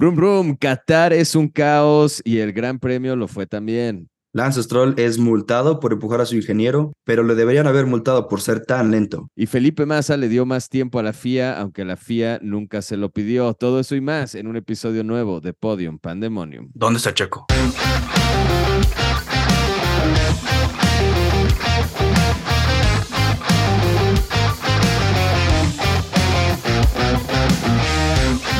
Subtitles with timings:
[0.00, 4.08] Brum Brum, Qatar es un caos y el Gran Premio lo fue también.
[4.32, 8.40] Lance Stroll es multado por empujar a su ingeniero, pero le deberían haber multado por
[8.40, 9.28] ser tan lento.
[9.36, 12.96] Y Felipe Massa le dio más tiempo a la FIA, aunque la FIA nunca se
[12.96, 13.52] lo pidió.
[13.52, 16.70] Todo eso y más en un episodio nuevo de Podium Pandemonium.
[16.72, 17.44] ¿Dónde está Checo?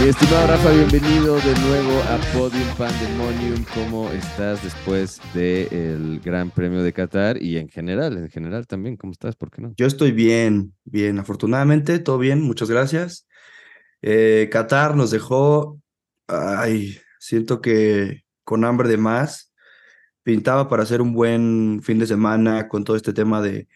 [0.09, 3.64] Estimado Rafa, bienvenido de nuevo a Podium Pandemonium.
[3.75, 8.96] ¿Cómo estás después del Gran Premio de Qatar y en general, en general también?
[8.96, 9.36] ¿Cómo estás?
[9.36, 9.75] ¿Por qué no?
[9.76, 13.26] Yo estoy bien, bien, afortunadamente, todo bien, muchas gracias.
[14.00, 15.79] Eh, Qatar nos dejó,
[16.26, 19.53] ay, siento que con hambre de más,
[20.23, 23.68] pintaba para hacer un buen fin de semana con todo este tema de,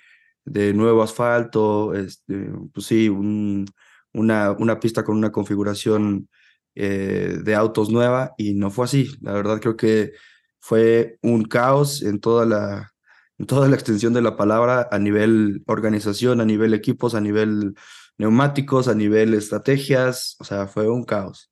[0.46, 3.66] de nuevo asfalto, este, pues sí, un
[4.14, 6.28] una, una pista con una configuración
[6.74, 9.08] eh, de autos nueva y no fue así.
[9.20, 10.12] La verdad creo que
[10.60, 12.92] fue un caos en toda la,
[13.38, 17.74] en toda la extensión de la palabra a nivel organización, a nivel equipos, a nivel
[18.18, 21.50] neumáticos, a nivel estrategias, o sea, fue un caos.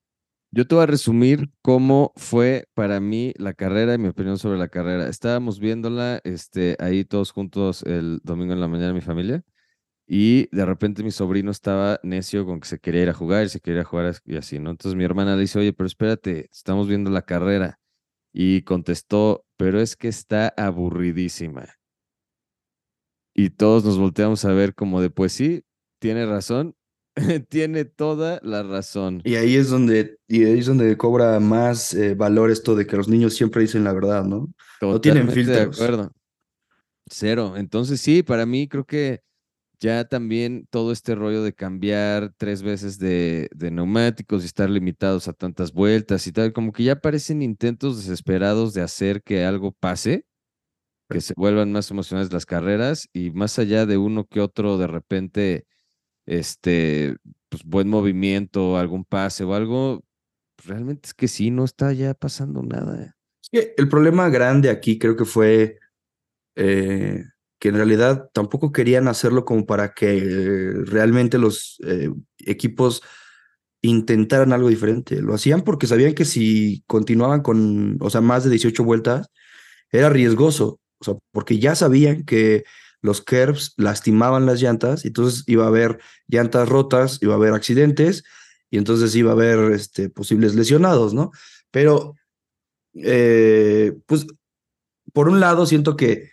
[0.54, 4.58] Yo te voy a resumir cómo fue para mí la carrera y mi opinión sobre
[4.58, 5.08] la carrera.
[5.08, 9.42] Estábamos viéndola este, ahí todos juntos el domingo en la mañana, mi familia.
[10.14, 13.48] Y de repente mi sobrino estaba necio con que se quería ir a jugar y
[13.48, 14.68] se quería ir a jugar y así, ¿no?
[14.68, 17.80] Entonces mi hermana le dice, oye, pero espérate, estamos viendo la carrera.
[18.30, 21.66] Y contestó, pero es que está aburridísima.
[23.32, 25.64] Y todos nos volteamos a ver como de, pues sí,
[25.98, 26.76] tiene razón,
[27.48, 29.22] tiene toda la razón.
[29.24, 32.98] Y ahí es donde, y ahí es donde cobra más eh, valor esto de que
[32.98, 34.52] los niños siempre dicen la verdad, ¿no?
[34.82, 35.56] no tienen filtros.
[35.56, 36.12] De acuerdo.
[37.06, 37.54] Cero.
[37.56, 39.22] Entonces sí, para mí creo que
[39.82, 45.32] ya también todo este rollo de cambiar tres veces de, neumáticos y estar limitados a
[45.32, 50.24] tantas vueltas y tal, como que ya parecen intentos desesperados de hacer que algo pase,
[51.10, 54.86] que se vuelvan más emocionales las carreras y más allá de uno que otro de
[54.86, 55.66] repente,
[56.26, 57.16] este,
[57.48, 60.04] pues buen movimiento, algún pase o algo,
[60.64, 63.16] realmente es que sí, no está ya pasando nada.
[63.50, 65.80] el problema grande aquí creo que fue...
[66.54, 67.24] Eh
[67.62, 73.04] que en realidad tampoco querían hacerlo como para que realmente los eh, equipos
[73.82, 75.22] intentaran algo diferente.
[75.22, 79.30] Lo hacían porque sabían que si continuaban con, o sea, más de 18 vueltas,
[79.92, 82.64] era riesgoso, o sea, porque ya sabían que
[83.00, 88.24] los curbs lastimaban las llantas, entonces iba a haber llantas rotas, iba a haber accidentes,
[88.70, 91.30] y entonces iba a haber este, posibles lesionados, ¿no?
[91.70, 92.16] Pero,
[92.94, 94.26] eh, pues,
[95.12, 96.31] por un lado, siento que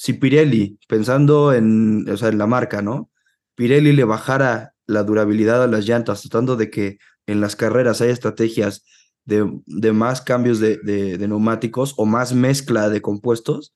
[0.00, 3.10] si Pirelli, pensando en, o sea, en la marca, ¿no?
[3.54, 6.96] Pirelli le bajara la durabilidad a las llantas, tratando de que
[7.26, 8.82] en las carreras haya estrategias
[9.26, 13.74] de, de más cambios de, de, neumáticos o más mezcla de compuestos,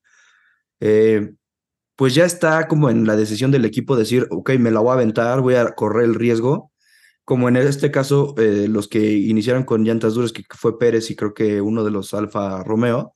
[0.81, 1.35] eh,
[1.95, 4.95] pues ya está como en la decisión del equipo decir, ok, me la voy a
[4.95, 6.73] aventar, voy a correr el riesgo,
[7.27, 11.17] como en este caso eh, los que iniciaron con llantas duras, que fue Pérez y
[11.17, 13.15] creo que uno de los Alfa Romeo,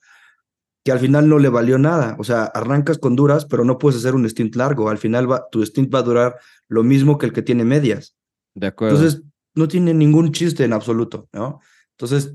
[0.89, 2.17] que al final no le valió nada.
[2.19, 4.89] O sea, arrancas con duras, pero no puedes hacer un stint largo.
[4.89, 8.17] Al final va, tu stint va a durar lo mismo que el que tiene medias.
[8.55, 8.97] De acuerdo.
[8.97, 9.23] Entonces,
[9.55, 11.61] no tiene ningún chiste en absoluto, ¿no?
[11.91, 12.33] Entonces,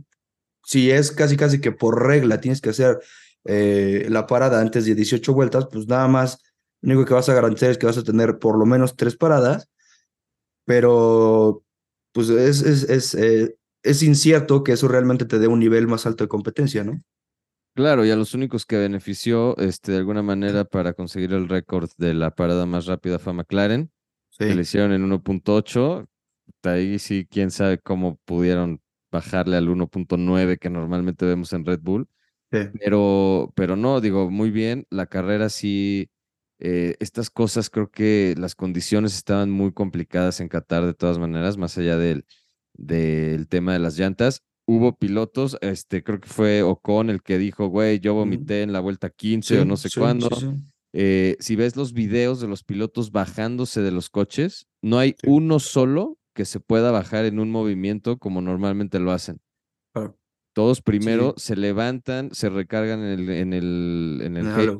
[0.64, 3.00] si es casi, casi que por regla tienes que hacer
[3.46, 6.38] eh, la parada antes de 18 vueltas, pues nada más,
[6.82, 9.18] lo único que vas a garantizar es que vas a tener por lo menos tres
[9.18, 9.68] paradas,
[10.64, 11.64] pero
[12.12, 16.06] pues es, es, es, eh, es incierto que eso realmente te dé un nivel más
[16.06, 17.02] alto de competencia, ¿no?
[17.76, 21.90] Claro, y a los únicos que benefició este, de alguna manera para conseguir el récord
[21.98, 23.92] de la parada más rápida fue McLaren,
[24.38, 26.08] que le hicieron en 1.8.
[26.62, 28.80] Ahí sí, quién sabe cómo pudieron
[29.12, 32.08] bajarle al 1.9 que normalmente vemos en Red Bull.
[32.50, 36.12] Pero, pero no, digo, muy bien, la carrera sí,
[36.60, 41.58] eh, estas cosas creo que las condiciones estaban muy complicadas en Qatar de todas maneras,
[41.58, 42.26] más allá del,
[42.74, 47.68] del tema de las llantas hubo pilotos, este, creo que fue Ocon el que dijo,
[47.68, 50.30] güey, yo vomité en la vuelta 15 o no sé cuándo.
[50.94, 55.60] Eh, si ves los videos de los pilotos bajándose de los coches, no hay uno
[55.60, 59.40] solo que se pueda bajar en un movimiento como normalmente lo hacen.
[60.54, 64.78] Todos primero se levantan, se recargan en el, en el, en el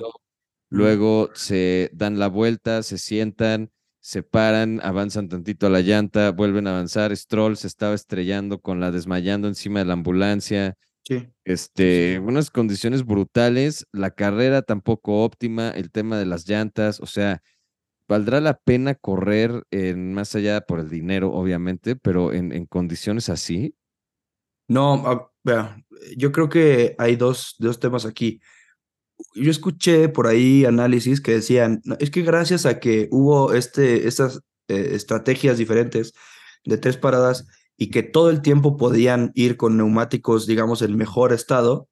[0.70, 3.72] luego se dan la vuelta, se sientan,
[4.04, 7.16] se paran, avanzan tantito a la llanta, vuelven a avanzar.
[7.16, 10.76] Stroll se estaba estrellando con la desmayando encima de la ambulancia.
[11.08, 11.30] Sí.
[11.46, 17.42] Este, unas condiciones brutales, la carrera tampoco óptima, el tema de las llantas, o sea,
[18.10, 23.30] valdrá la pena correr en más allá por el dinero, obviamente, pero en, en condiciones
[23.30, 23.74] así.
[24.68, 25.32] No,
[26.18, 28.42] yo creo que hay dos, dos temas aquí.
[29.36, 34.42] Yo escuché por ahí análisis que decían, es que gracias a que hubo este, estas
[34.68, 36.14] eh, estrategias diferentes
[36.66, 41.34] de tres paradas y que todo el tiempo podían ir con neumáticos, digamos, en mejor
[41.34, 41.90] estado,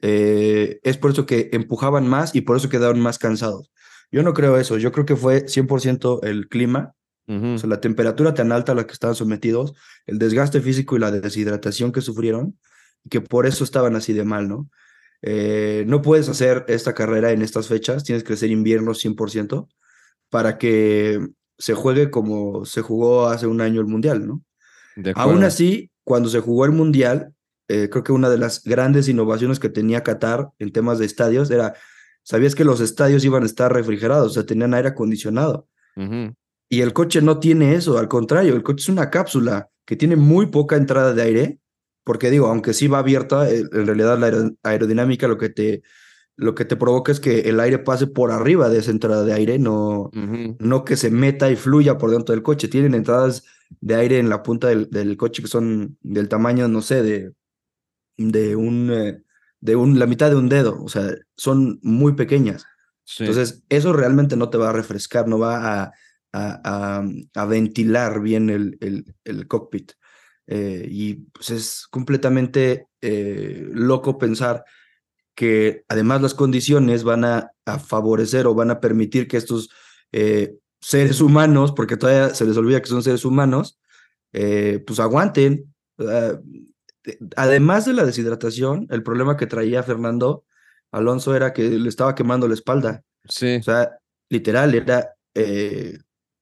[0.00, 3.70] eh, es por eso que empujaban más y por eso quedaron más cansados.
[4.10, 6.94] Yo no creo eso, yo creo que fue 100% el clima,
[7.26, 9.74] o sea, la temperatura tan alta a la que estaban sometidos,
[10.06, 12.58] el desgaste físico y la deshidratación que sufrieron,
[13.04, 14.70] y que por eso estaban así de mal, ¿no?
[15.22, 19.68] Eh, no puedes hacer esta carrera en estas fechas, tienes que hacer invierno 100%
[20.30, 21.26] para que
[21.58, 24.42] se juegue como se jugó hace un año el Mundial, ¿no?
[25.14, 27.32] Aún así, cuando se jugó el Mundial,
[27.68, 31.50] eh, creo que una de las grandes innovaciones que tenía Qatar en temas de estadios
[31.50, 31.74] era,
[32.22, 35.68] sabías que los estadios iban a estar refrigerados, o sea, tenían aire acondicionado.
[36.70, 40.16] Y el coche no tiene eso, al contrario, el coche es una cápsula que tiene
[40.16, 41.58] muy poca entrada de aire,
[42.08, 45.82] porque digo, aunque sí va abierta, eh, en realidad la aerodinámica lo que te
[46.36, 49.34] lo que te provoca es que el aire pase por arriba de esa entrada de
[49.34, 50.10] aire, no,
[50.58, 52.68] no que se meta y fluya por dentro del coche.
[52.68, 53.44] Tienen entradas
[53.80, 57.34] de aire en la punta del, del coche que son del tamaño, no sé, de,
[58.16, 59.22] de un, eh,
[59.60, 62.64] de un, la mitad de un dedo, o sea, son muy pequeñas.
[63.18, 65.92] Entonces, eso realmente no te va a refrescar, no va a,
[66.32, 67.02] a,
[67.34, 69.92] a, ventilar bien el, el, el cockpit.
[70.48, 74.64] Eh, y pues es completamente eh, loco pensar
[75.34, 79.70] que además las condiciones van a, a, favorecer o van a permitir que estos
[80.80, 83.78] seres humanos, porque todavía se les olvida que son seres humanos,
[84.32, 85.72] pues aguanten.
[85.98, 86.40] Ah,
[87.36, 90.44] además de la deshidratación, el problema que traía Fernando
[90.90, 93.02] Alonso era que le estaba quemando la espalda.
[93.28, 93.56] Sí.
[93.56, 93.98] O sea,
[94.28, 95.98] literal, era, eh,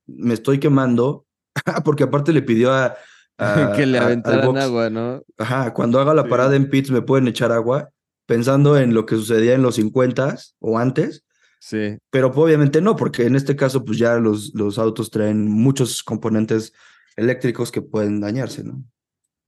[0.07, 1.27] me estoy quemando,
[1.85, 2.97] porque aparte le pidió a...
[3.77, 5.23] que le aventaran agua, ¿no?
[5.39, 7.91] Ajá, cuando haga la parada en pits me pueden echar agua,
[8.27, 11.25] pensando en lo que sucedía en los 50 o antes.
[11.61, 11.99] Sí.
[12.11, 16.73] Pero obviamente no, porque en este caso, pues ya los, los autos traen muchos componentes
[17.17, 18.85] eléctricos que pueden dañarse, ¿no?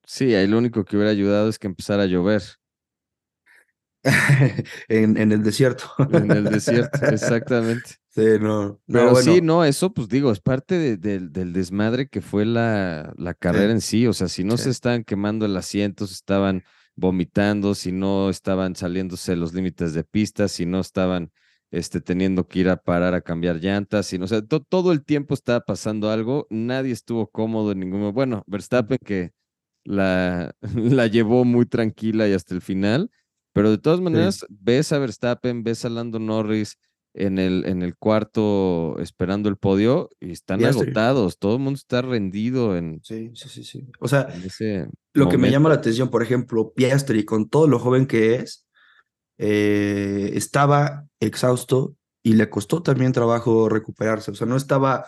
[0.04, 2.42] Sí, ahí lo único que hubiera ayudado es que empezara a llover.
[4.88, 5.84] en, en, el desierto.
[6.12, 7.96] en el desierto, exactamente.
[8.08, 8.80] Sí, no.
[8.86, 13.72] Pero sí, no, eso pues digo, es parte del desmadre que fue la, la carrera
[13.72, 14.06] en sí.
[14.06, 16.64] O sea, si no se estaban quemando el asiento, se estaban
[16.96, 21.30] vomitando, si no estaban saliéndose los límites de pista, si no estaban
[21.70, 25.04] este, teniendo que ir a parar a cambiar llantas, si no, o sea, todo el
[25.04, 29.32] tiempo estaba pasando algo, nadie estuvo cómodo en ningún Bueno, Verstappen que
[29.84, 33.10] la, la llevó muy tranquila y hasta el final.
[33.58, 36.78] Pero de todas maneras, ves a Verstappen, ves a Lando Norris
[37.12, 41.40] en el, en el cuarto esperando el podio y están agotados.
[41.40, 43.00] Todo el mundo está rendido en.
[43.02, 43.64] Sí, sí, sí.
[43.64, 43.84] sí.
[43.98, 44.28] O sea,
[45.12, 48.64] lo que me llama la atención, por ejemplo, Piastri, con todo lo joven que es,
[49.38, 54.30] eh, estaba exhausto y le costó también trabajo recuperarse.
[54.30, 55.04] O sea, no estaba,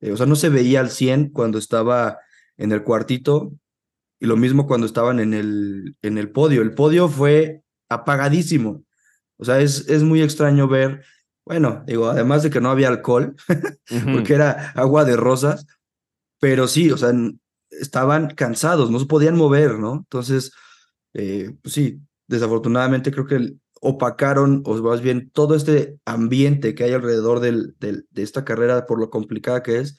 [0.00, 2.20] eh, o sea, no se veía al 100 cuando estaba
[2.58, 3.52] en el cuartito
[4.20, 6.62] y lo mismo cuando estaban en el, en el podio.
[6.62, 8.84] El podio fue apagadísimo.
[9.38, 11.04] O sea, es, es muy extraño ver,
[11.44, 13.36] bueno, digo, además de que no había alcohol,
[14.12, 15.66] porque era agua de rosas,
[16.40, 17.12] pero sí, o sea,
[17.70, 19.94] estaban cansados, no se podían mover, ¿no?
[19.94, 20.52] Entonces,
[21.14, 26.92] eh, pues sí, desafortunadamente creo que opacaron, o más bien todo este ambiente que hay
[26.92, 29.96] alrededor del, del, de esta carrera, por lo complicada que es,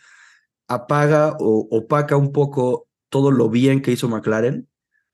[0.68, 4.68] apaga o opaca un poco todo lo bien que hizo McLaren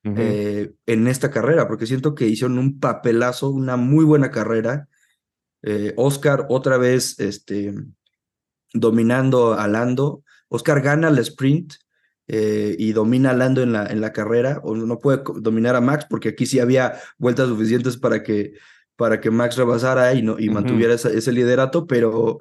[0.06, 4.88] eh, en esta carrera, porque siento que hicieron un papelazo, una muy buena carrera.
[5.64, 7.74] Eh, Oscar otra vez este,
[8.74, 10.24] dominando a Lando.
[10.48, 11.74] Oscar gana el sprint
[12.28, 14.62] eh, y domina a Lando en la, en la carrera.
[14.64, 18.54] O no puede dominar a Max porque aquí sí había vueltas suficientes para que,
[18.96, 22.40] para que Max rebasara y, no, y mantuviera ese liderato, pero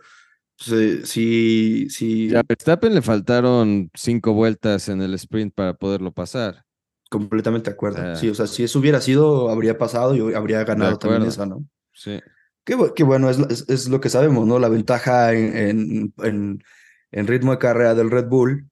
[0.57, 2.35] Sí, sí.
[2.35, 6.65] A Verstappen le faltaron cinco vueltas en el sprint para poderlo pasar.
[7.11, 8.17] Completamente de acuerdo.
[8.17, 11.65] sí, o sea, si eso hubiera sido, habría pasado y habría ganado también esa, ¿no?
[11.93, 12.21] Sí.
[12.65, 14.59] Qué, bueno, es, es, lo que sabemos, ¿no?
[14.59, 16.65] La ventaja en, en,
[17.13, 18.71] en, ritmo de carrera del Red Bull,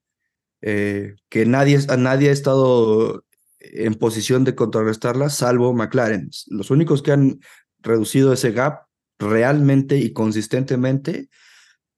[0.62, 3.24] eh, que nadie, nadie ha estado
[3.60, 6.30] en posición de contrarrestarla, salvo McLaren.
[6.48, 7.40] Los únicos que han
[7.80, 8.86] reducido ese gap
[9.18, 11.28] realmente y consistentemente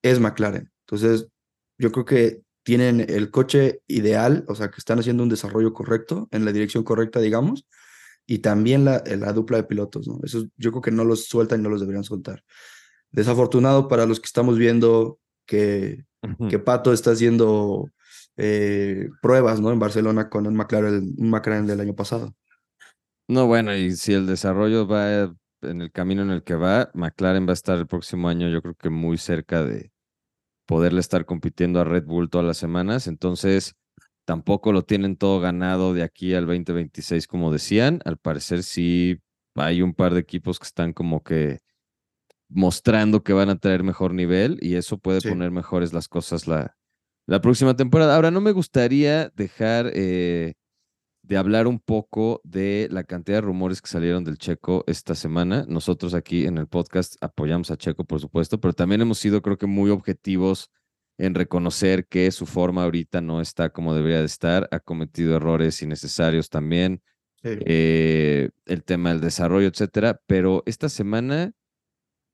[0.02, 0.72] es McLaren.
[0.86, 1.28] Entonces,
[1.78, 6.28] yo creo que tienen el coche ideal, o sea, que están haciendo un desarrollo correcto,
[6.32, 7.66] en la dirección correcta, digamos,
[8.26, 10.18] y también la, la dupla de pilotos, ¿no?
[10.24, 12.42] Eso yo creo que no los sueltan y no los deberían soltar.
[13.12, 16.04] Desafortunado para los que estamos viendo que,
[16.48, 17.90] que Pato está haciendo
[18.36, 19.70] eh, pruebas, ¿no?
[19.70, 22.34] En Barcelona con un McLaren, un McLaren del año pasado.
[23.28, 27.46] No, bueno, y si el desarrollo va en el camino en el que va, McLaren
[27.46, 29.92] va a estar el próximo año, yo creo que muy cerca de
[30.66, 33.06] poderle estar compitiendo a Red Bull todas las semanas.
[33.06, 33.74] Entonces,
[34.24, 38.00] tampoco lo tienen todo ganado de aquí al 2026, como decían.
[38.04, 39.20] Al parecer, sí
[39.54, 41.60] hay un par de equipos que están como que
[42.48, 46.76] mostrando que van a traer mejor nivel y eso puede poner mejores las cosas la,
[47.26, 48.14] la próxima temporada.
[48.14, 50.54] Ahora, no me gustaría dejar eh,
[51.26, 55.64] de hablar un poco de la cantidad de rumores que salieron del Checo esta semana.
[55.66, 59.56] Nosotros aquí en el podcast apoyamos a Checo, por supuesto, pero también hemos sido, creo
[59.56, 60.70] que, muy objetivos
[61.16, 64.68] en reconocer que su forma ahorita no está como debería de estar.
[64.70, 67.02] Ha cometido errores innecesarios también.
[67.42, 70.20] Eh, el tema del desarrollo, etcétera.
[70.26, 71.52] Pero esta semana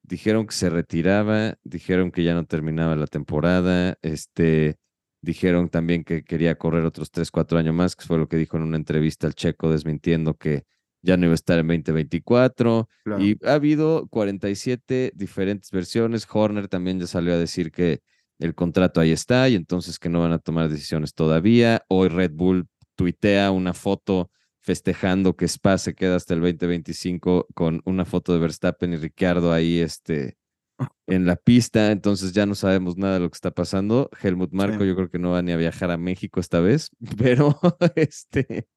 [0.03, 3.99] dijeron que se retiraba, dijeron que ya no terminaba la temporada.
[4.03, 4.79] Este
[5.23, 8.57] Dijeron también que quería correr otros 3, 4 años más, que fue lo que dijo
[8.57, 10.65] en una entrevista al Checo, desmintiendo que
[11.03, 12.89] ya no iba a estar en 2024.
[13.19, 16.27] Y ha habido 47 diferentes versiones.
[16.31, 18.01] Horner también ya salió a decir que
[18.39, 21.85] el contrato ahí está y entonces que no van a tomar decisiones todavía.
[21.89, 27.83] Hoy Red Bull tuitea una foto festejando que Spa se queda hasta el 2025 con
[27.85, 30.37] una foto de Verstappen y Ricciardo ahí este,
[31.07, 34.11] en la pista, entonces ya no sabemos nada de lo que está pasando.
[34.23, 37.59] Helmut Marco yo creo que no va ni a viajar a México esta vez, pero
[37.95, 38.69] este...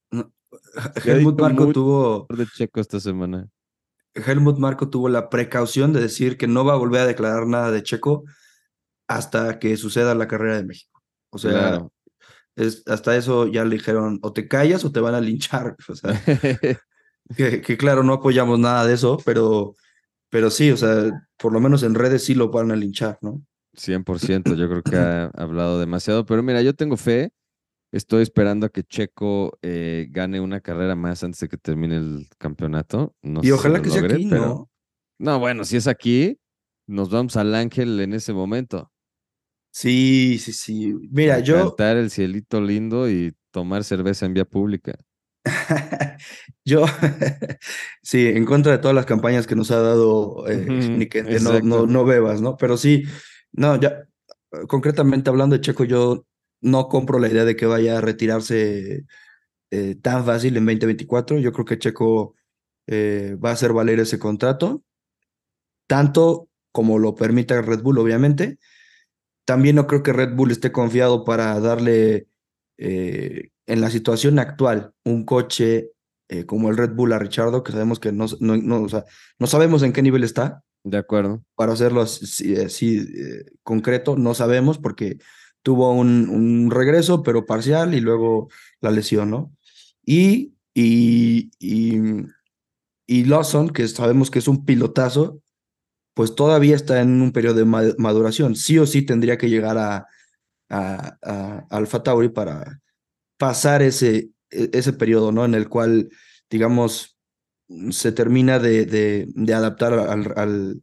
[1.06, 2.28] Helmut Marco tuvo...
[2.30, 3.48] De Checo esta semana.
[4.14, 7.72] Helmut Marco tuvo la precaución de decir que no va a volver a declarar nada
[7.72, 8.24] de Checo
[9.08, 11.02] hasta que suceda la carrera de México.
[11.30, 11.86] O sea,
[12.56, 15.76] es, hasta eso ya le dijeron, o te callas o te van a linchar.
[15.88, 16.22] O sea,
[17.38, 19.76] que claro, no apoyamos nada de eso, pero
[20.34, 23.46] pero sí, o sea, por lo menos en redes sí lo van a linchar, ¿no?
[23.78, 27.32] 100%, yo creo que ha hablado demasiado, pero mira, yo tengo fe,
[27.92, 32.28] estoy esperando a que Checo eh, gane una carrera más antes de que termine el
[32.40, 33.16] campeonato.
[33.22, 34.72] No y ojalá que sea aquí, ¿no?
[35.20, 36.40] No, bueno, si es aquí,
[36.88, 38.92] nos vamos al Ángel en ese momento.
[39.72, 40.96] Sí, sí, sí.
[41.12, 41.68] Mira, yo.
[41.68, 44.96] Cantar el cielito lindo y tomar cerveza en vía pública.
[46.66, 46.86] Yo,
[48.02, 50.66] sí, en contra de todas las campañas que nos ha dado eh,
[51.42, 52.56] no, no, no, bebas, ¿no?
[52.56, 53.04] Pero sí,
[53.52, 54.08] no, ya,
[54.68, 56.26] concretamente hablando de Checo, yo
[56.62, 59.06] no compro la idea de que vaya a retirarse
[59.72, 61.40] eh, tan fácil en 2024.
[61.40, 62.36] Yo creo que Checo
[62.88, 64.84] eh, va a hacer valer ese contrato,
[65.88, 68.58] tanto como lo permita Red Bull, obviamente.
[69.46, 72.28] También no creo que Red Bull esté confiado para darle
[73.68, 75.92] en la situación actual un coche
[76.30, 79.06] eh, como el Red Bull a Richardo, que sabemos que no, no, no, o sea,
[79.40, 80.64] no sabemos en qué nivel está.
[80.86, 81.46] De acuerdo.
[81.56, 85.18] Para hacerlo así, eh, concreto, no sabemos porque
[85.62, 88.50] tuvo un, un, regreso, pero parcial, y luego
[88.82, 89.56] la lesión, ¿no?
[90.06, 92.02] Y, y, y,
[93.08, 95.42] y Lawson, que sabemos que es un pilotazo,
[96.14, 97.66] pues todavía está en un periodo de
[97.98, 98.56] maduración.
[98.56, 100.08] Sí o sí tendría que llegar a,
[100.70, 102.82] a, a Alfa Tauri para,
[103.44, 105.44] pasar ese, e, ese periodo, ¿no?
[105.44, 106.10] En el cual,
[106.50, 107.20] digamos,
[107.90, 110.82] se termina de, de, adaptar al,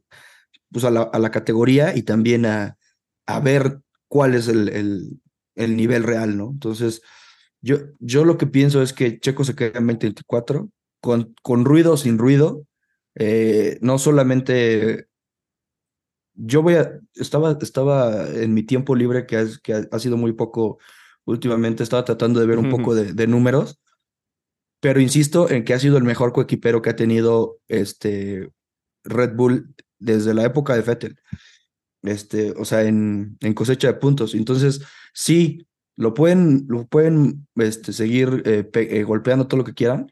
[0.71, 2.77] pues a, la, a, la, categoría y también a,
[3.25, 5.19] a ver cuál es el, el,
[5.55, 6.51] el, nivel real, ¿no?
[6.51, 7.01] Entonces,
[7.61, 10.69] yo, yo lo que pienso es que Checo se queda en 2024,
[11.01, 12.67] con, con ruido o sin ruido,
[13.15, 15.07] eh, no solamente
[16.35, 20.77] yo voy a, estaba, estaba en mi tiempo libre, que, que ha, sido muy poco
[21.25, 23.79] últimamente estaba tratando de ver un poco de, números,
[24.79, 28.49] pero insisto en que ha sido el mejor coequipero que ha tenido este
[29.03, 31.19] Red Bull desde la época de Vettel,
[32.03, 34.33] este, o sea, en, en cosecha de puntos.
[34.33, 34.81] Entonces,
[35.13, 40.11] sí, lo pueden, lo pueden este, seguir eh, eh, golpeando todo lo que quieran,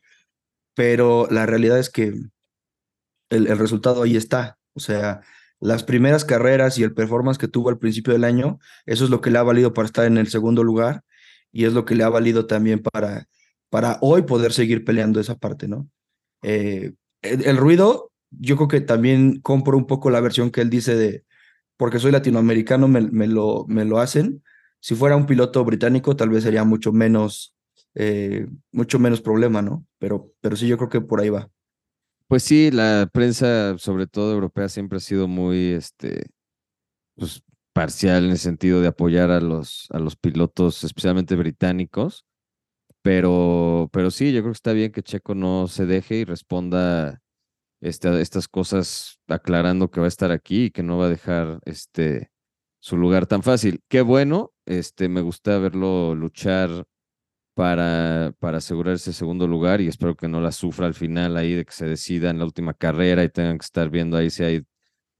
[0.76, 2.14] pero la realidad es que
[3.30, 4.60] el, el resultado ahí está.
[4.74, 5.22] O sea,
[5.60, 9.22] las primeras carreras y el performance que tuvo al principio del año, eso es lo
[9.22, 11.04] que le ha valido para estar en el segundo lugar
[11.52, 13.28] y es lo que le ha valido también para,
[13.70, 15.90] para hoy poder seguir peleando esa parte, ¿no?
[16.42, 20.96] Eh, el, ruido, yo creo que también compro un poco la versión que él dice
[20.96, 21.26] de,
[21.78, 24.44] porque soy latinoamericano, me, lo, me lo hacen.
[24.80, 27.56] Si fuera un piloto británico, tal vez sería mucho menos,
[27.96, 29.86] eh, mucho menos problema, ¿no?
[29.98, 31.50] Pero, pero sí, yo creo que por ahí va.
[32.30, 36.28] Pues sí, la prensa, sobre todo europea, siempre ha sido muy, este,
[37.16, 37.44] pues,
[37.74, 42.26] parcial en el sentido de apoyar a los, a los pilotos, especialmente británicos.
[43.04, 47.22] Pero, pero sí, yo creo que está bien que Checo no se deje y responda
[47.82, 51.60] este, estas cosas aclarando que va a estar aquí y que no va a dejar
[51.66, 52.32] este,
[52.82, 53.82] su lugar tan fácil.
[53.90, 56.86] Qué bueno, este, me gusta verlo luchar
[57.60, 61.56] para, para asegurar ese segundo lugar y espero que no la sufra al final ahí
[61.56, 64.46] de que se decida en la última carrera y tengan que estar viendo ahí si
[64.46, 64.64] hay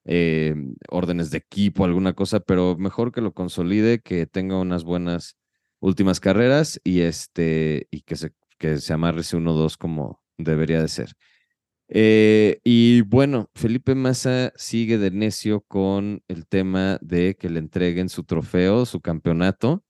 [0.06, 0.56] eh,
[0.90, 5.36] órdenes de equipo, alguna cosa, pero mejor que lo consolide, que tenga unas buenas
[5.82, 10.88] últimas carreras y este y que se, que se amarre ese 1-2 como debería de
[10.88, 11.12] ser.
[11.90, 18.08] Eh, y bueno, Felipe Massa sigue de necio con el tema de que le entreguen
[18.08, 19.84] su trofeo, su campeonato.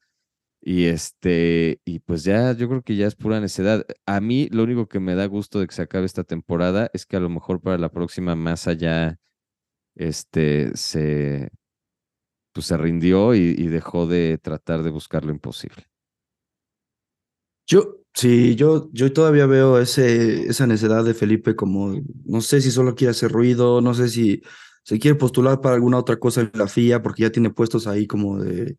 [0.62, 3.86] Y este, y pues ya, yo creo que ya es pura necedad.
[4.06, 7.06] A mí lo único que me da gusto de que se acabe esta temporada es
[7.06, 9.20] que a lo mejor para la próxima Massa ya
[9.96, 11.50] este, se,
[12.52, 15.86] pues se rindió y, dejó de tratar de buscar lo imposible.
[17.66, 22.72] Yo, sí, yo, yo todavía veo ese, esa necesidad de Felipe como, no sé si
[22.72, 24.42] solo quiere hacer ruido, no sé si
[24.84, 28.08] se quiere postular para alguna otra cosa en la FIA, porque ya tiene puestos ahí
[28.08, 28.78] como de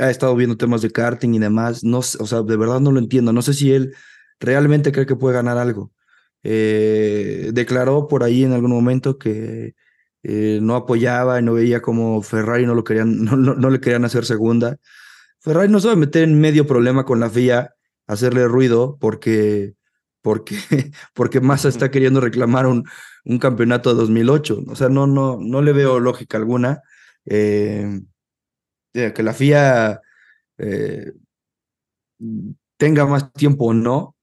[0.00, 2.98] ha estado viendo temas de karting y demás, no, o sea, de verdad no lo
[2.98, 3.94] entiendo, no sé si él
[4.40, 5.92] realmente cree que puede ganar algo.
[6.42, 9.74] Eh, declaró por ahí en algún momento que
[10.22, 14.04] eh, no apoyaba y no veía como Ferrari no, lo querían, no, no, le querían
[14.04, 14.76] hacer segunda.
[15.40, 17.74] Ferrari no a meter en medio problema con la FIA,
[18.06, 19.74] hacerle ruido porque,
[20.22, 20.56] porque,
[21.14, 22.84] porque Massa está queriendo reclamar un,
[23.24, 24.64] un campeonato de 2008.
[24.68, 26.82] O sea, no, no, no le veo lógica alguna.
[27.26, 28.00] Eh,
[28.94, 30.00] que la FIA
[32.76, 34.16] tenga más tiempo o no,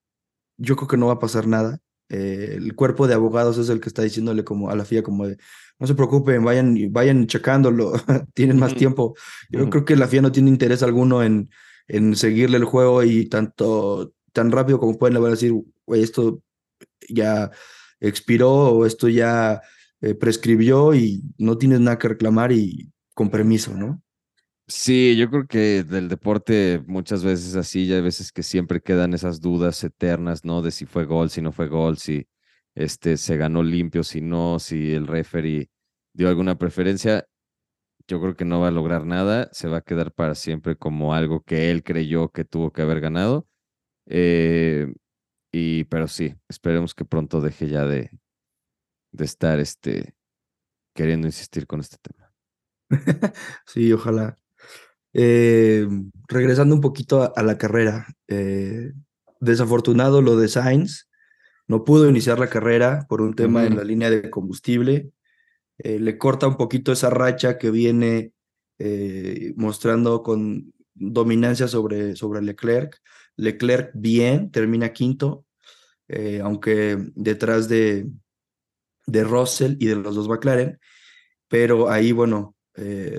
[0.57, 1.79] yo creo que no va a pasar nada.
[2.09, 5.27] Eh, el cuerpo de abogados es el que está diciéndole como a la FIA como
[5.27, 5.37] de
[5.79, 7.93] no se preocupen, vayan, vayan checándolo,
[8.35, 9.15] tienen más tiempo.
[9.49, 11.49] Yo creo que la FIA no tiene interés alguno en,
[11.87, 15.53] en seguirle el juego y tanto tan rápido como pueden le van a decir,
[15.85, 16.43] güey, esto
[17.09, 17.49] ya
[17.99, 19.61] expiró o esto ya
[20.01, 24.01] eh, prescribió y no tienes nada que reclamar y con permiso, ¿no?
[24.73, 29.13] Sí, yo creo que del deporte muchas veces así, ya hay veces que siempre quedan
[29.13, 30.61] esas dudas eternas, ¿no?
[30.61, 32.25] De si fue gol, si no fue gol, si
[32.73, 35.69] este se ganó limpio, si no, si el referee
[36.13, 37.27] dio alguna preferencia.
[38.07, 41.13] Yo creo que no va a lograr nada, se va a quedar para siempre como
[41.13, 43.47] algo que él creyó que tuvo que haber ganado.
[44.07, 44.93] Eh,
[45.51, 48.09] y, pero sí, esperemos que pronto deje ya de,
[49.11, 50.15] de estar este,
[50.95, 52.33] queriendo insistir con este tema.
[53.65, 54.40] sí, ojalá.
[55.13, 55.87] Eh,
[56.27, 58.93] regresando un poquito a, la carrera, eh,
[59.39, 61.09] desafortunado lo de Sainz,
[61.67, 65.11] no pudo iniciar la carrera por un tema en la línea de combustible,
[65.77, 68.33] eh, le corta un poquito esa racha que viene
[69.57, 72.99] mostrando con dominancia sobre, sobre Leclerc.
[73.35, 75.45] Leclerc bien, termina quinto,
[76.43, 78.09] aunque detrás de,
[79.05, 80.79] de Russell y de los dos McLaren,
[81.47, 82.55] pero ahí, bueno,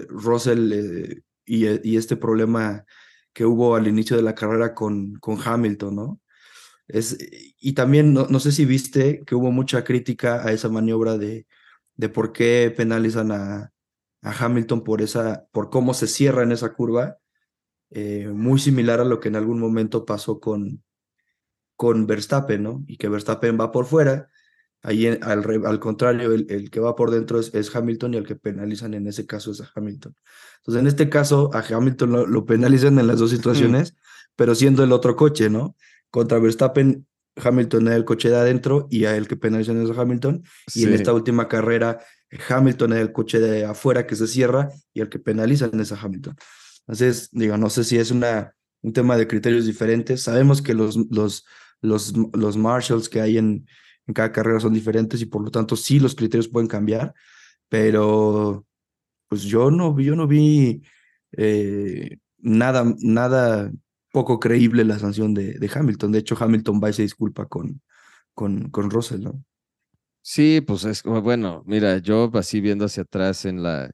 [0.08, 2.84] Russell eh, y, este problema
[3.32, 6.20] que hubo al inicio de la carrera con, con Hamilton, ¿no?
[6.88, 7.16] Es,
[7.58, 11.46] y también, no, no, sé si viste que hubo mucha crítica a esa maniobra de,
[11.96, 13.72] de por qué penalizan a,
[14.22, 17.18] a Hamilton por, esa, por cómo se cierra en esa curva,
[17.90, 20.82] eh, muy similar a lo que en algún momento pasó con,
[21.76, 22.84] con Verstappen, ¿no?
[22.86, 24.30] Y que Verstappen va por fuera
[24.84, 28.34] Ahí al, al contrario, el, el, que va por dentro es, Hamilton y el que
[28.34, 30.14] penalizan en ese caso es a Hamilton.
[30.58, 33.94] Entonces, en este caso, a Hamilton lo, penalizan en las dos situaciones,
[34.34, 35.76] pero siendo el otro coche, ¿no?
[36.10, 40.00] Contra Verstappen, Hamilton era el coche de adentro y a el que penalizan es a
[40.00, 40.42] Hamilton.
[40.74, 42.00] Y en esta última carrera,
[42.48, 46.00] Hamilton era el coche de afuera que se cierra y el que penalizan es a
[46.00, 46.36] Hamilton.
[46.80, 50.22] Entonces, digo, no sé si es una, un tema de criterios diferentes.
[50.22, 51.46] Sabemos que los, los,
[51.80, 53.66] los, los marshals que hay en,
[54.12, 57.14] cada carrera son diferentes y por lo tanto sí los criterios pueden cambiar,
[57.68, 58.66] pero
[59.28, 60.82] pues yo no, yo no vi
[61.32, 63.72] eh, nada, nada
[64.12, 66.12] poco creíble la sanción de, de, Hamilton.
[66.12, 67.80] De hecho, Hamilton va y se disculpa con,
[68.34, 69.42] con, con Russell, ¿no?
[70.20, 73.90] Sí, pues es bueno, mira, yo así viendo hacia atrás en la,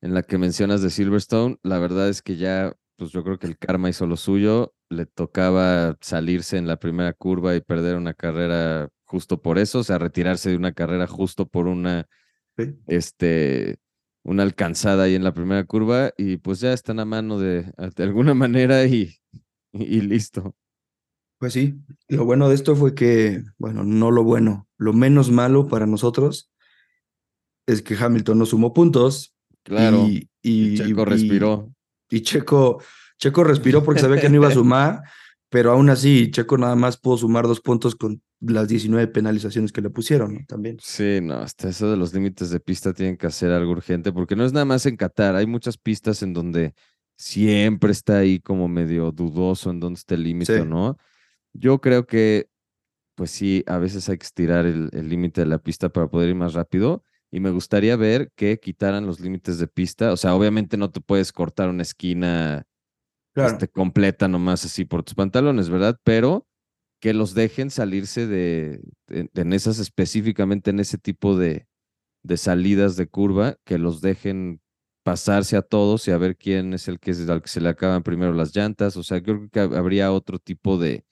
[0.00, 3.46] en la que mencionas de Silverstone, la verdad es que ya, pues yo creo que
[3.46, 8.14] el karma hizo lo suyo, le tocaba salirse en la primera curva y perder una
[8.14, 12.06] carrera justo por eso, o sea, retirarse de una carrera justo por una,
[12.86, 13.78] este,
[14.22, 18.02] una alcanzada ahí en la primera curva y pues ya están a mano de, de
[18.02, 19.16] alguna manera y,
[19.72, 20.54] y, listo.
[21.38, 21.76] Pues sí,
[22.08, 26.52] lo bueno de esto fue que, bueno, no lo bueno, lo menos malo para nosotros
[27.66, 29.34] es que Hamilton no sumó puntos.
[29.62, 30.06] Claro.
[30.06, 31.70] Y, y Checo respiró.
[32.10, 32.82] Y, Checo,
[33.18, 35.02] Checo respiró porque sabía que no iba a sumar,
[35.48, 39.80] pero aún así Checo nada más pudo sumar dos puntos con las 19 penalizaciones que
[39.80, 40.78] le pusieron también.
[40.80, 44.36] Sí, no, hasta eso de los límites de pista tienen que hacer algo urgente, porque
[44.36, 46.74] no es nada más en Qatar, hay muchas pistas en donde
[47.16, 50.96] siempre está ahí como medio dudoso en dónde está el límite o no.
[51.52, 52.48] Yo creo que,
[53.16, 56.36] pues sí, a veces hay que estirar el límite de la pista para poder ir
[56.36, 57.02] más rápido.
[57.30, 60.12] Y me gustaría ver que quitaran los límites de pista.
[60.12, 62.66] O sea, obviamente no te puedes cortar una esquina
[63.34, 65.98] este, completa nomás así por tus pantalones, ¿verdad?
[66.04, 66.46] Pero
[67.00, 71.66] que los dejen salirse de, en esas específicamente en ese tipo de,
[72.22, 74.60] de salidas de curva, que los dejen
[75.04, 78.02] pasarse a todos y a ver quién es el que, al que se le acaban
[78.02, 78.96] primero las llantas.
[78.96, 81.04] O sea, creo que habría otro tipo de,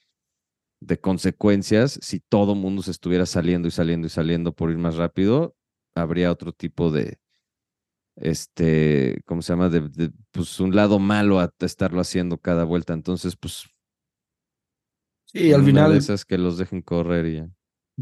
[0.81, 4.97] de consecuencias si todo mundo se estuviera saliendo y saliendo y saliendo por ir más
[4.97, 5.57] rápido.
[5.95, 7.19] Habría otro tipo de,
[8.17, 9.69] este, ¿cómo se llama?
[9.69, 12.93] De, pues un lado malo a estarlo haciendo cada vuelta.
[12.93, 13.65] Entonces, pues.
[15.37, 15.93] Sí, al final.
[15.93, 17.49] De esas que los dejen correr y ya.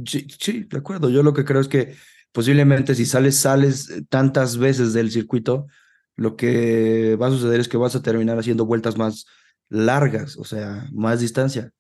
[0.07, 1.11] Sí, sí, de acuerdo.
[1.11, 1.95] Yo lo que creo es que
[2.33, 5.67] posiblemente si sales, sales eh, tantas veces del circuito,
[6.17, 9.27] lo que va a suceder es que vas a terminar haciendo vueltas más
[9.69, 11.73] largas, o sea, más distancia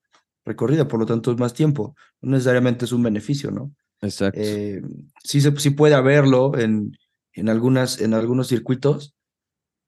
[0.44, 1.94] recorrida, por lo tanto es más tiempo.
[2.20, 3.72] No necesariamente es un beneficio, ¿no?
[4.00, 4.38] Exacto.
[4.42, 4.82] Eh,
[5.22, 6.96] sí, se, sí puede haberlo en,
[7.32, 9.14] en, algunas, en algunos circuitos,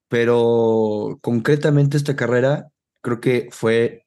[0.09, 2.69] pero concretamente esta carrera
[3.03, 4.06] creo que fue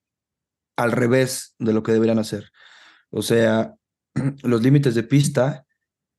[0.79, 2.51] al revés de lo que deberían hacer.
[3.09, 3.75] O sea,
[4.43, 5.65] los límites de pista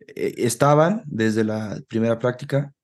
[0.07, 2.75] eh, estaban desde la primera práctica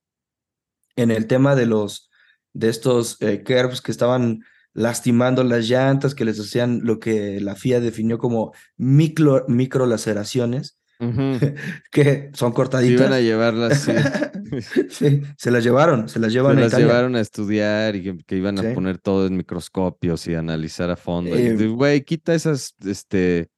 [0.96, 2.10] en el tema de los
[2.54, 7.54] de estos eh, curves que estaban lastimando las llantas, que les hacían lo que la
[7.54, 10.78] FIA definió como micro, micro laceraciones,
[11.90, 13.00] que son cortaditas.
[13.00, 13.80] Iban a llevarlas,
[14.90, 15.22] sí.
[15.36, 18.74] se las llevaron, se las llevan se las llevaron a estudiar y que, iban a
[18.74, 21.36] poner todo en microscopios y analizar a fondo.
[21.36, 23.48] Eh, güey, quita esas, este,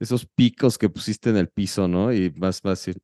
[0.00, 2.12] esos picos que pusiste en el piso, ¿no?
[2.12, 3.00] Y más fácil.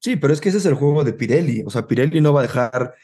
[0.00, 1.62] Sí, pero es que ese es el juego de Pirelli.
[1.64, 2.94] O sea, Pirelli no va a dejar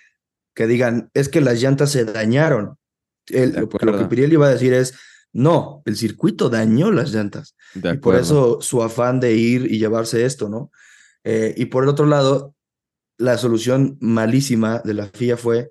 [0.54, 2.76] que digan, es que las llantas se dañaron.
[3.28, 4.98] lo que Pirelli va a decir es,
[5.38, 7.54] no, el circuito dañó las llantas.
[7.72, 10.72] y por eso su afán de ir y llevarse esto, ¿no?
[11.22, 12.56] Eh, y por el otro lado,
[13.18, 15.70] la solución malísima de la FIA fue,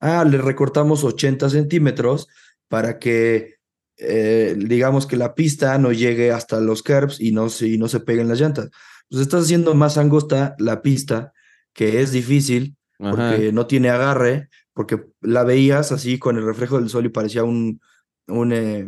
[0.00, 2.28] ah, le recortamos 80 centímetros
[2.68, 3.54] para que,
[3.96, 7.88] eh, digamos que la pista no llegue hasta los curbs y no, se, y no
[7.88, 8.68] se peguen las llantas.
[9.08, 11.32] Pues estás haciendo más angosta la pista,
[11.72, 16.90] que es difícil, porque no tiene agarre, porque la veías así con el reflejo del
[16.90, 17.80] sol y parecía un,
[18.28, 18.86] un, eh,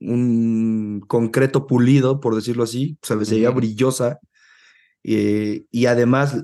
[0.00, 4.20] un concreto pulido, por decirlo así, se veía brillosa.
[5.04, 6.42] Eh, y además,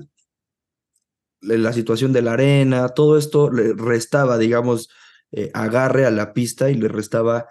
[1.41, 4.89] la situación de la arena, todo esto le restaba, digamos,
[5.31, 7.47] eh, agarre a la pista y le restaba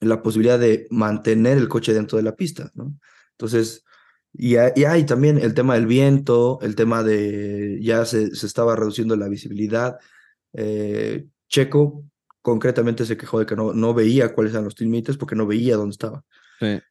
[0.00, 2.94] la posibilidad de mantener el coche dentro de la pista, ¿no?
[3.32, 3.84] Entonces,
[4.32, 9.16] y, hay también el tema del viento, el tema de ya se, se estaba reduciendo
[9.16, 9.98] la visibilidad.
[11.46, 12.06] Checo
[12.42, 15.76] concretamente se quejó de que no, no veía cuáles eran los límites porque no veía
[15.76, 16.24] dónde estaba.
[16.60, 16.82] Eh,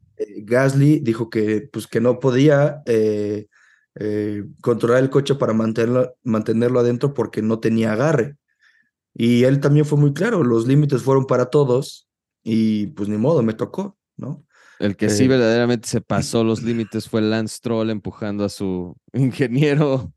[0.44, 3.48] Gasly dijo que, pues, que no podía eh,
[3.96, 8.38] eh, controlar el coche para mantenerlo, mantenerlo adentro porque no tenía agarre.
[9.14, 12.08] Y él también fue muy claro, los límites fueron para todos
[12.44, 14.46] y pues ni modo, me tocó, ¿no?
[14.80, 20.12] El que sí verdaderamente se pasó los límites fue Lance Stroll empujando a su ingeniero.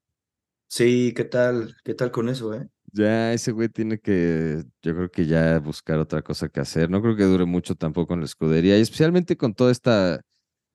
[0.69, 1.77] Sí, ¿qué tal?
[1.85, 2.69] ¿Qué tal con eso, eh?
[2.97, 6.89] Ya ese güey tiene que, yo creo que ya buscar otra cosa que hacer.
[6.91, 10.21] No creo que dure mucho tampoco en la escudería, y especialmente con toda esta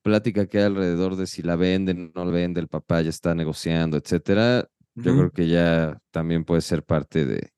[0.01, 3.35] plática que hay alrededor de si la venden, no la vende, el papá ya está
[3.35, 4.67] negociando, etcétera.
[4.95, 7.53] Yo creo que ya también puede ser parte de,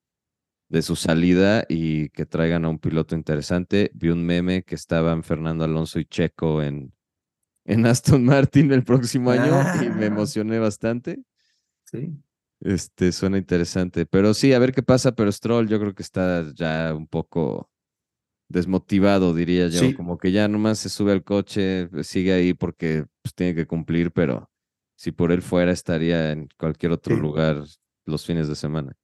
[0.69, 3.89] de su salida y que traigan a un piloto interesante.
[3.95, 6.93] Vi un meme que estaban Fernando Alonso y Checo en,
[7.65, 10.07] en Aston Martin el próximo año y me ah.
[10.07, 11.23] emocioné bastante.
[11.85, 12.15] Sí.
[12.61, 14.05] Este, suena interesante.
[14.05, 15.13] Pero sí, a ver qué pasa.
[15.13, 17.69] Pero Stroll yo creo que está ya un poco
[18.51, 19.95] desmotivado, diría yo.
[19.95, 23.65] Como que ya nomás se sube al coche, pues, sigue ahí porque pues, tiene que
[23.65, 24.49] cumplir, pero
[24.95, 27.63] si por él fuera estaría en cualquier otro lugar
[28.05, 28.95] los fines de semana.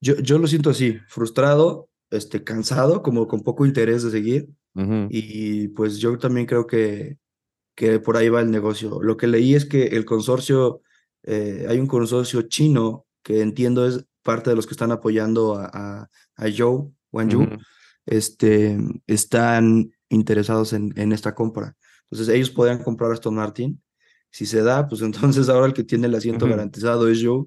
[0.00, 4.48] Yo, yo lo siento así, frustrado, este, cansado, como con poco interés de seguir.
[5.08, 7.18] Y pues yo también creo que,
[7.76, 9.00] que por ahí va el negocio.
[9.00, 10.80] Lo que leí es que el consorcio
[11.24, 15.70] eh, hay un consorcio chino que entiendo es parte de los que están apoyando a,
[15.72, 17.58] a, a Joe, Wang
[18.06, 21.76] este, están interesados en, en, esta compra.
[22.10, 23.80] Entonces ellos podrían comprar a Aston Martin.
[24.30, 27.46] Si se da, pues entonces ahora el que tiene el asiento garantizado es Joe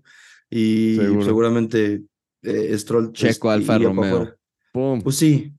[0.50, 2.04] y seguramente
[2.42, 3.12] eh, Stroll.
[3.12, 4.36] Pues, Checo Alfa Romeo.
[5.04, 5.54] Pues sí,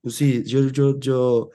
[0.00, 1.50] pues sí, yo, yo, yo,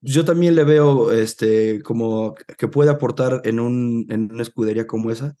[0.00, 5.10] yo también le veo este, como que puede aportar en, un, en una escudería como
[5.10, 5.36] esa.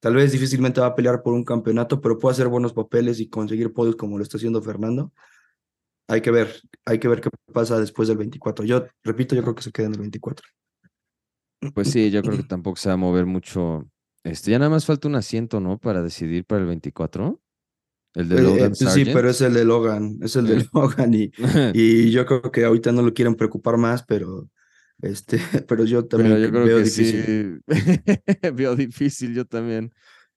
[0.00, 3.28] Tal vez difícilmente va a pelear por un campeonato, pero puede hacer buenos papeles y
[3.28, 5.12] conseguir podios como lo está haciendo Fernando.
[6.08, 8.64] Hay que ver, hay que ver qué pasa después del 24.
[8.64, 10.44] Yo repito, yo creo que se queda en el 24.
[11.72, 13.88] Pues sí, yo creo que tampoco se va a mover mucho.
[14.24, 15.78] Este, ya nada más falta un asiento, ¿no?
[15.78, 17.40] Para decidir para el 24.
[18.14, 18.74] El de Logan.
[18.74, 21.30] sí, pero es el de Logan, es el de Logan y,
[21.74, 24.48] y yo creo que ahorita no lo quieren preocupar más, pero
[25.02, 27.62] este, pero yo también yo creo veo que difícil.
[27.68, 28.48] Sí.
[28.54, 29.92] veo difícil, yo también.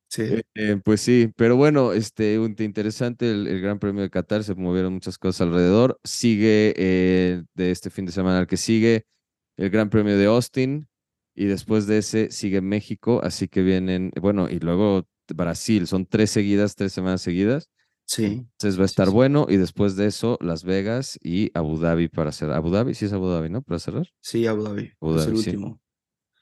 [0.09, 0.23] Sí.
[0.23, 4.93] Eh, eh, pues sí, pero bueno, este, interesante el, Gran Premio de Qatar, se movieron
[4.93, 5.99] muchas cosas alrededor.
[6.03, 9.05] Sigue eh, de este fin de semana al que sigue
[9.57, 10.87] el Gran Premio de Austin
[11.35, 16.31] y después de ese sigue México, así que vienen, bueno, y luego Brasil, son tres
[16.31, 17.69] seguidas, tres semanas seguidas.
[18.05, 18.25] Sí.
[18.25, 22.31] Entonces va a estar bueno y después de eso Las Vegas y Abu Dhabi para
[22.31, 22.57] cerrar.
[22.57, 23.61] Abu Dhabi, sí es Abu Dhabi, ¿no?
[23.61, 24.07] Para cerrar.
[24.21, 24.91] Sí, Abu Dhabi.
[25.17, 25.81] es el último.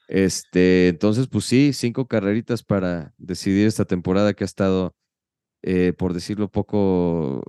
[0.08, 4.94] Este, entonces, pues sí, cinco carreritas para decidir esta temporada que ha estado,
[5.62, 7.42] eh, por decirlo poco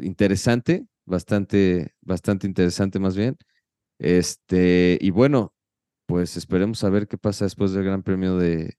[0.00, 3.36] interesante, bastante, bastante interesante más bien.
[3.98, 5.54] Este, y bueno,
[6.06, 8.78] pues esperemos a ver qué pasa después del Gran Premio de,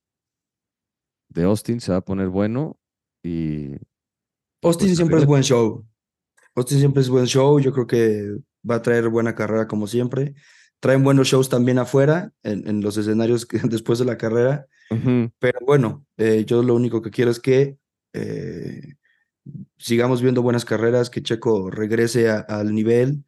[1.34, 1.80] de Austin.
[1.80, 2.78] Se va a poner bueno
[3.22, 3.72] y
[4.62, 5.84] Austin pues, siempre es buen show.
[6.54, 7.60] Austin siempre es buen show.
[7.60, 8.36] Yo creo que
[8.68, 10.34] va a traer buena carrera como siempre.
[10.80, 14.66] Traen buenos shows también afuera, en, los escenarios después de la carrera.
[15.38, 17.78] Pero bueno, eh, yo lo único que quiero es que
[18.12, 18.94] eh,
[19.78, 23.24] sigamos viendo buenas carreras, que Checo regrese al nivel.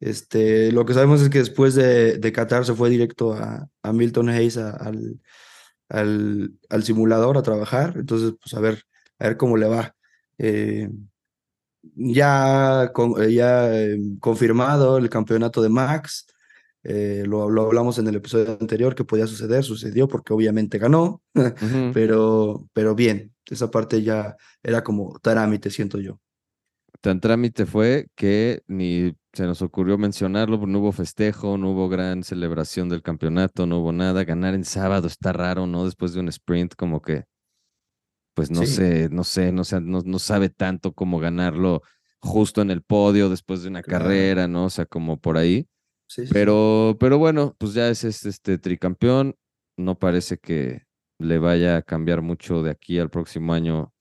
[0.00, 3.92] Este, lo que sabemos es que después de, de Qatar se fue directo a, a
[3.92, 5.20] Milton Hayes al,
[5.88, 7.94] al, al, simulador a trabajar.
[7.96, 8.84] Entonces, pues a ver,
[9.18, 9.94] a ver cómo le va.
[10.38, 10.88] Eh,
[11.94, 12.84] ya,
[13.20, 16.26] eh, ya eh, confirmado el campeonato de Max,
[16.82, 21.22] lo, hablamos en el episodio anterior que podía suceder, sucedió porque obviamente ganó,
[21.92, 26.18] pero, pero bien, esa parte ya era como trámite, siento yo.
[27.00, 32.24] Tan trámite fue que ni se nos ocurrió mencionarlo, no hubo festejo, no hubo gran
[32.24, 34.24] celebración del campeonato, no hubo nada.
[34.24, 35.84] Ganar en sábado está raro, ¿no?
[35.84, 37.24] Después de un sprint, como que
[38.38, 41.82] pues no sé, no sé, no, sé no, sabe tanto cómo ganarlo
[42.20, 44.66] justo en el podio después de una carrera, ¿no?
[44.66, 45.66] O sea, como por ahí.
[46.06, 49.34] Sí, pero, pero bueno, pues ya es este, este tricampeón.
[49.76, 50.82] No parece que
[51.18, 53.92] le vaya a cambiar mucho de aquí al próximo año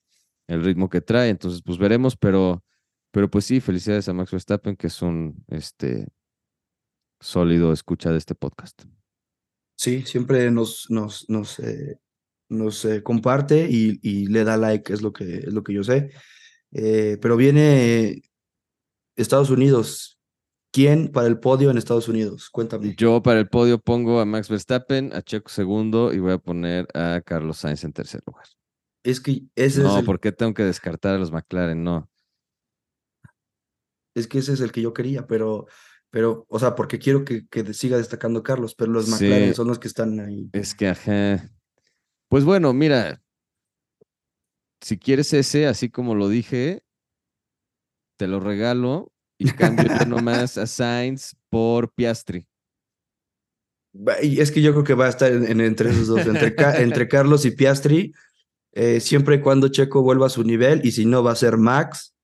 [0.48, 1.30] el ritmo que trae.
[1.30, 2.64] Entonces, pues veremos, pero,
[3.12, 6.08] pero pues sí, felicidades a Max Verstappen, que es un este,
[7.20, 8.84] sólido escucha de este podcast.
[9.76, 12.00] Sí, siempre nos, nos, nos eh,
[12.50, 16.12] nos eh, comparte y, le da like, es lo que, es lo que yo sé.
[16.72, 18.22] Eh, pero viene
[19.16, 20.20] Estados Unidos.
[20.72, 22.50] ¿Quién para el podio en Estados Unidos?
[22.50, 22.94] Cuéntame.
[22.98, 26.88] Yo para el podio pongo a Max Verstappen, a Checo segundo y voy a poner
[26.94, 28.46] a Carlos Sainz en tercer lugar.
[29.04, 29.96] Es que ese no, es.
[29.96, 31.84] No, ¿por qué tengo que descartar a los McLaren?
[31.84, 32.10] No.
[34.18, 35.68] Es que ese es el que yo quería, pero,
[36.10, 39.80] pero, o sea, porque quiero que, que siga destacando Carlos, pero los McLaren son los
[39.80, 40.50] que están ahí.
[40.54, 41.52] Es que, ajá.
[42.30, 43.22] Pues bueno, mira,
[44.82, 46.84] si quieres ese, así como lo dije,
[48.18, 52.48] te lo regalo y cambio nomás a Sainz por Piastri.
[54.22, 56.56] Es que yo creo que va a estar en, entre esos dos, entre,
[57.08, 58.14] Carlos y Piastri,
[58.74, 61.58] eh, siempre y cuando Checo vuelva a su nivel, y si no va a ser
[61.58, 62.17] Max,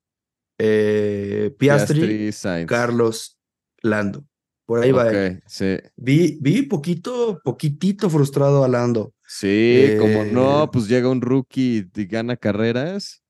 [0.66, 2.32] eh, Piastri,
[2.66, 3.38] Carlos,
[3.82, 4.26] Lando.
[4.66, 5.12] Por ahí va.
[5.46, 5.78] Sí.
[5.98, 9.14] Vi, vi poquito, poquitito frustrado a Lando.
[9.28, 13.24] Sí, como no, eh, pues llega un rookie y gana carreras.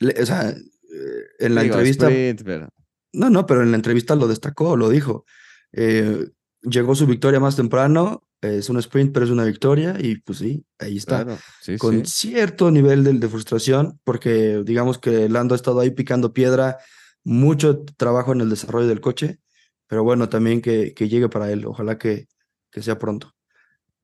[0.00, 0.56] o sea, eh,
[1.40, 2.08] en la entrevista.
[3.12, 5.24] No, no, pero en la entrevista lo destacó, lo dijo.
[5.72, 6.28] Eh,
[6.62, 10.64] llegó su victoria más temprano, es un sprint, pero es una victoria, y pues sí,
[10.78, 11.26] ahí está.
[11.78, 16.78] con cierto nivel de, de, frustración, porque digamos que Lando ha estado ahí picando piedra,
[17.24, 19.38] mucho trabajo en el desarrollo del coche,
[19.86, 22.26] pero bueno, también que, que llegue para él, ojalá que,
[22.70, 23.34] que sea pronto.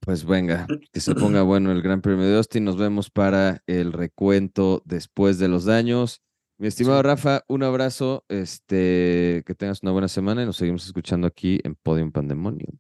[0.01, 2.65] Pues venga, que se ponga bueno el Gran Premio de Austin.
[2.65, 6.23] Nos vemos para el recuento después de los daños.
[6.59, 11.27] Mi estimado Rafa, un abrazo, este, que tengas una buena semana y nos seguimos escuchando
[11.27, 12.79] aquí en Podium Pandemonium.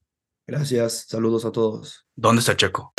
[0.50, 2.08] Gracias, saludos a todos.
[2.16, 2.92] ¿Dónde está Checo?